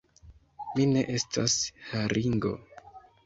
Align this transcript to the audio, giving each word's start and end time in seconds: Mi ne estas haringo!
Mi 0.77 0.87
ne 0.93 1.03
estas 1.17 1.57
haringo! 1.91 2.55